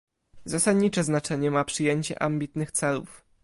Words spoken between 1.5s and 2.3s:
ma przyjęcie